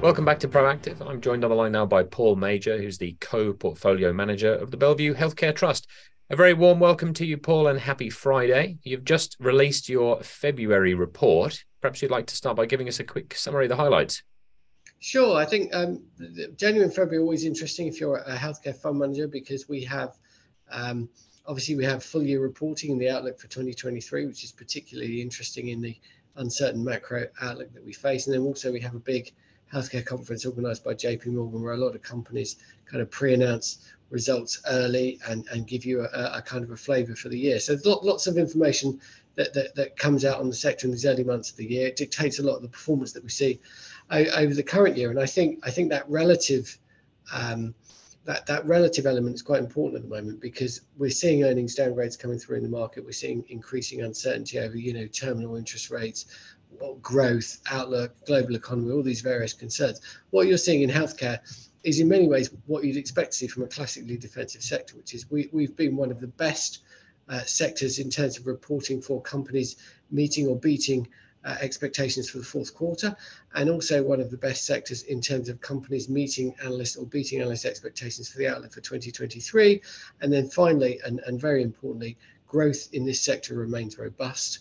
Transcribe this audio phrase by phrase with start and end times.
[0.00, 1.04] Welcome back to Proactive.
[1.04, 4.70] I'm joined on the line now by Paul Major, who's the co portfolio manager of
[4.70, 5.88] the Bellevue Healthcare Trust.
[6.30, 8.78] A very warm welcome to you, Paul, and happy Friday.
[8.84, 11.64] You've just released your February report.
[11.80, 14.22] Perhaps you'd like to start by giving us a quick summary of the highlights.
[15.00, 15.36] Sure.
[15.36, 16.04] I think um,
[16.56, 20.16] January and February are always interesting if you're a healthcare fund manager because we have
[20.70, 21.08] um,
[21.44, 25.68] obviously we have full year reporting and the outlook for 2023, which is particularly interesting
[25.68, 25.96] in the
[26.36, 28.28] uncertain macro outlook that we face.
[28.28, 29.32] And then also we have a big
[29.72, 34.62] healthcare conference organised by JP Morgan, where a lot of companies kind of pre-announce results
[34.68, 37.60] early and, and give you a, a kind of a flavour for the year.
[37.60, 39.00] So there's lots of information
[39.34, 41.88] that, that, that comes out on the sector in these early months of the year.
[41.88, 43.60] It dictates a lot of the performance that we see
[44.10, 45.10] over the current year.
[45.10, 46.78] And I think I think that relative
[47.32, 47.74] um,
[48.24, 52.18] that that relative element is quite important at the moment because we're seeing earnings downgrades
[52.18, 53.04] coming through in the market.
[53.04, 56.26] We're seeing increasing uncertainty over you know terminal interest rates
[57.02, 60.00] growth outlook, global economy, all these various concerns.
[60.30, 61.38] What you're seeing in healthcare
[61.84, 65.14] is in many ways what you'd expect to see from a classically defensive sector, which
[65.14, 66.80] is we, we've been one of the best
[67.28, 69.76] uh, sectors in terms of reporting for companies
[70.10, 71.06] meeting or beating
[71.44, 73.16] uh, expectations for the fourth quarter,
[73.54, 77.40] and also one of the best sectors in terms of companies meeting analyst or beating
[77.40, 79.80] analyst expectations for the outlook for 2023.
[80.20, 84.60] And then finally, and, and very importantly, growth in this sector remains robust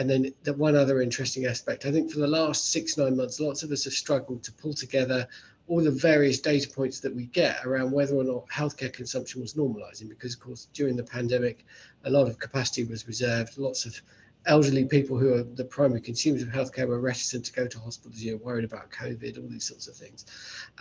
[0.00, 3.38] and then the one other interesting aspect, I think for the last six, nine months,
[3.38, 5.28] lots of us have struggled to pull together
[5.68, 9.52] all the various data points that we get around whether or not healthcare consumption was
[9.52, 10.08] normalizing.
[10.08, 11.66] Because, of course, during the pandemic,
[12.06, 14.00] a lot of capacity was reserved, lots of
[14.46, 18.20] elderly people who are the primary consumers of healthcare were reticent to go to hospitals,
[18.20, 20.24] you know, worried about COVID, all these sorts of things.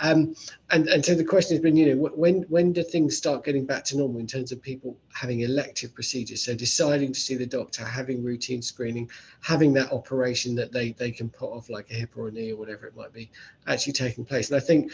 [0.02, 0.34] Um,
[0.72, 3.66] and, and so the question has been, you know, when when do things start getting
[3.66, 6.44] back to normal in terms of people having elective procedures?
[6.44, 9.10] So deciding to see the doctor, having routine screening,
[9.42, 12.54] having that operation that they, they can put off like a hip or a knee
[12.54, 13.30] or whatever it might be
[13.68, 14.50] actually taking place.
[14.50, 14.94] And I think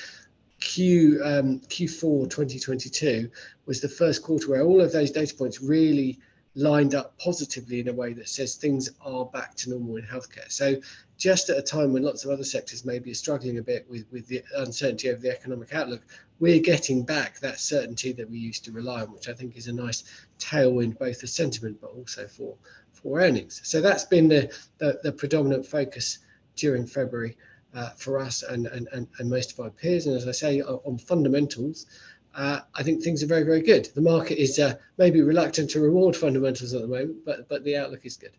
[0.59, 3.29] Q um, Q4 2022
[3.67, 6.17] was the first quarter where all of those data points really
[6.55, 10.49] lined up positively in a way that says things are back to normal in healthcare.
[10.49, 10.75] So
[11.17, 14.05] just at a time when lots of other sectors maybe are struggling a bit with,
[14.11, 16.01] with the uncertainty of the economic outlook,
[16.39, 19.67] we're getting back that certainty that we used to rely on, which I think is
[19.67, 20.03] a nice
[20.39, 22.55] tailwind both for sentiment but also for
[22.93, 23.61] for earnings.
[23.63, 26.19] So that's been the the, the predominant focus
[26.55, 27.37] during February
[27.73, 30.07] uh, for us and, and, and, and most of our peers.
[30.07, 31.87] And as I say, on fundamentals,
[32.35, 33.89] uh, I think things are very, very good.
[33.95, 37.77] The market is uh, maybe reluctant to reward fundamentals at the moment, but but the
[37.77, 38.31] outlook is good.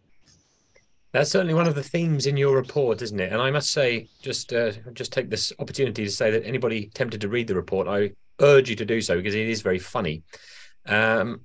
[1.12, 3.32] That's certainly one of the themes in your report, isn't it?
[3.32, 7.22] And I must say, just uh, just take this opportunity to say that anybody tempted
[7.22, 10.22] to read the report, I urge you to do so because it is very funny.
[10.84, 11.40] Um,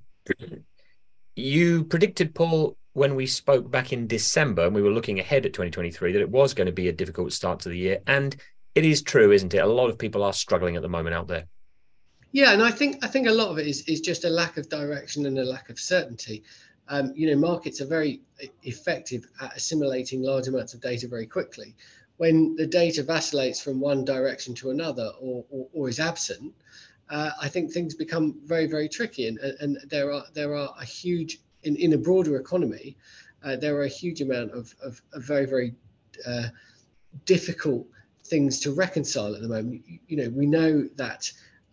[1.34, 5.54] you predicted, Paul, when we spoke back in December, and we were looking ahead at
[5.54, 8.36] 2023, that it was going to be a difficult start to the year, and
[8.74, 9.58] it is true, isn't it?
[9.58, 11.46] A lot of people are struggling at the moment out there.
[12.32, 14.56] Yeah, and I think I think a lot of it is is just a lack
[14.56, 16.42] of direction and a lack of certainty.
[16.88, 18.20] Um, you know, markets are very
[18.64, 21.74] effective at assimilating large amounts of data very quickly.
[22.16, 26.52] When the data vacillates from one direction to another or, or, or is absent,
[27.08, 29.28] uh, I think things become very, very tricky.
[29.28, 32.96] And, and there are there are a huge in, in a broader economy,
[33.44, 35.74] uh, there are a huge amount of, of, of very, very
[36.26, 36.48] uh,
[37.24, 37.86] difficult
[38.24, 39.82] things to reconcile at the moment.
[39.86, 41.30] You, you know, we know that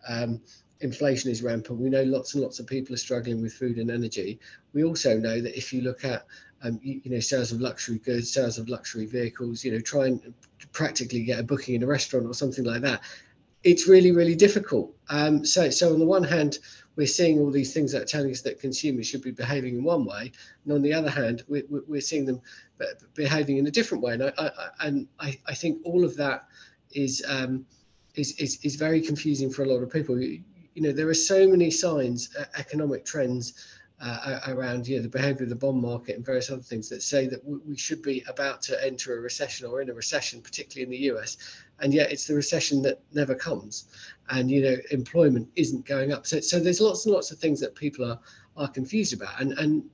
[0.08, 0.40] um,
[0.80, 1.78] inflation is rampant.
[1.78, 4.40] We know lots and lots of people are struggling with food and energy.
[4.72, 6.26] We also know that if you look at
[6.62, 10.06] um, you, you, know sales of luxury goods, sales of luxury vehicles, you know, try
[10.06, 10.34] and
[10.72, 13.00] practically get a booking in a restaurant or something like that.
[13.62, 14.94] It's really, really difficult.
[15.08, 16.58] Um, so, so on the one hand,
[16.96, 19.84] we're seeing all these things that are telling us that consumers should be behaving in
[19.84, 20.32] one way,
[20.64, 22.40] and on the other hand, we're, we're seeing them
[23.14, 24.14] behaving in a different way.
[24.14, 24.50] And I, I
[24.80, 26.46] and I, I think all of that
[26.92, 27.64] is um,
[28.14, 30.20] is, is, is very confusing for a lot of people.
[30.20, 30.42] You,
[30.74, 33.54] you know, there are so many signs, uh, economic trends
[34.00, 37.02] uh, around you know, the behavior of the bond market and various other things that
[37.02, 40.40] say that we, we should be about to enter a recession or in a recession,
[40.40, 41.36] particularly in the US.
[41.80, 43.86] And yet it's the recession that never comes.
[44.30, 46.26] And, you know, employment isn't going up.
[46.26, 48.18] So, so there's lots and lots of things that people are,
[48.56, 49.38] are confused about.
[49.38, 49.84] And, and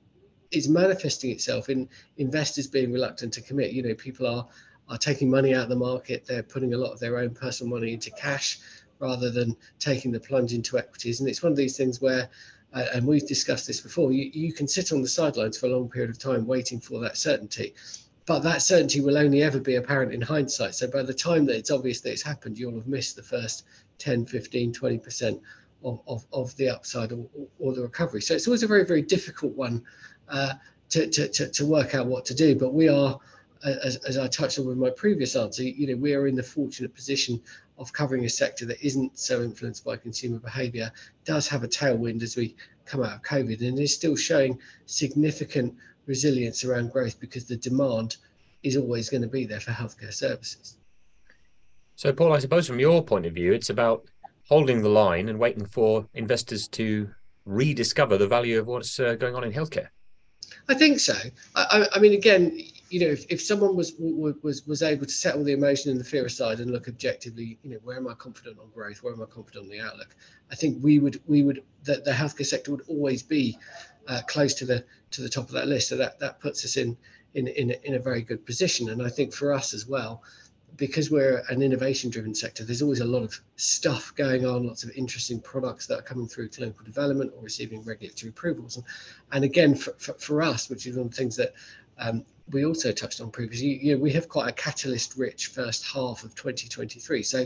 [0.51, 3.73] it's manifesting itself in investors being reluctant to commit.
[3.73, 4.47] You know, people are
[4.89, 6.25] are taking money out of the market.
[6.25, 8.59] They're putting a lot of their own personal money into cash
[8.99, 11.19] rather than taking the plunge into equities.
[11.19, 12.29] And it's one of these things where,
[12.73, 15.69] uh, and we've discussed this before, you, you can sit on the sidelines for a
[15.69, 17.75] long period of time waiting for that certainty.
[18.25, 20.75] But that certainty will only ever be apparent in hindsight.
[20.75, 23.65] So by the time that it's obvious that it's happened, you'll have missed the first
[23.99, 25.41] 10, 15, 20%
[25.83, 27.25] of, of, of the upside or,
[27.59, 28.21] or the recovery.
[28.21, 29.83] So it's always a very, very difficult one
[30.27, 30.55] uh,
[30.89, 32.55] to, to, to, to work out what to do.
[32.55, 33.17] But we are
[33.63, 36.43] as, as I touched on with my previous answer, you know, we are in the
[36.43, 37.41] fortunate position
[37.77, 40.91] of covering a sector that isn't so influenced by consumer behaviour,
[41.25, 42.55] does have a tailwind as we
[42.85, 45.75] come out of COVID, and is still showing significant
[46.05, 48.17] resilience around growth because the demand
[48.63, 50.77] is always going to be there for healthcare services.
[51.95, 54.05] So, Paul, I suppose from your point of view, it's about
[54.47, 57.09] holding the line and waiting for investors to
[57.45, 59.89] rediscover the value of what's uh, going on in healthcare.
[60.69, 61.15] I think so.
[61.55, 65.43] I, I, mean, again, you know, if, if someone was was was able to settle
[65.43, 68.59] the emotion and the fear aside and look objectively, you know, where am I confident
[68.59, 69.03] on growth?
[69.03, 70.15] Where am I confident on the outlook?
[70.51, 73.57] I think we would we would that the healthcare sector would always be
[74.07, 75.89] uh, close to the to the top of that list.
[75.89, 76.97] So that that puts us in
[77.33, 78.89] in in in a very good position.
[78.89, 80.23] And I think for us as well,
[80.77, 84.83] because we're an innovation driven sector, there's always a lot of stuff going on, lots
[84.83, 88.77] of interesting products that are coming through clinical development or receiving regulatory approvals.
[88.77, 88.85] And,
[89.31, 91.53] and again, for, for, for us, which is one of the things that
[91.99, 95.85] um, we also touched on previously, you know, we have quite a catalyst rich first
[95.85, 97.23] half of 2023.
[97.23, 97.45] So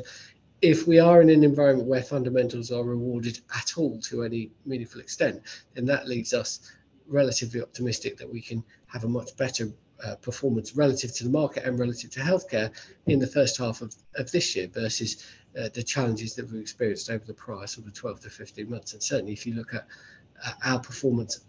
[0.62, 5.01] if we are in an environment where fundamentals are rewarded at all to any meaningful
[5.01, 5.42] extent,
[5.74, 6.71] then that leaves us
[7.07, 9.71] relatively optimistic that we can have a much better
[10.03, 12.71] uh, performance relative to the market and relative to healthcare
[13.07, 15.25] in the first half of, of this year versus
[15.59, 18.94] uh, the challenges that we've experienced over the prior sort of 12 to 15 months.
[18.94, 19.88] And certainly, if you look at
[20.45, 21.42] uh, our performance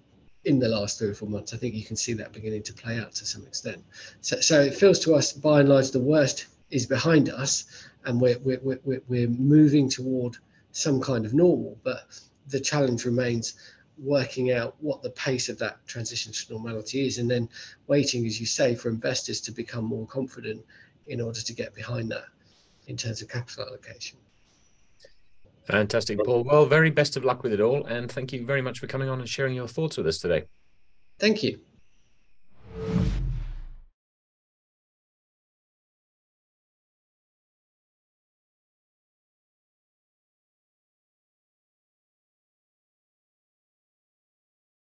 [0.45, 2.73] in the last three or four months, I think you can see that beginning to
[2.73, 3.83] play out to some extent.
[4.21, 8.21] So, so it feels to us, by and large, the worst is behind us, and
[8.21, 10.37] we're, we're, we're, we're moving toward
[10.73, 11.79] some kind of normal.
[11.85, 12.19] But
[12.49, 13.55] the challenge remains
[13.99, 17.49] working out what the pace of that transition to normality is, and then
[17.87, 20.65] waiting, as you say, for investors to become more confident
[21.07, 22.25] in order to get behind that
[22.89, 24.19] in terms of capital allocation.
[25.67, 26.45] Fantastic, Paul.
[26.45, 29.09] Well, very best of luck with it all, and thank you very much for coming
[29.09, 30.45] on and sharing your thoughts with us today.
[31.19, 31.61] Thank you.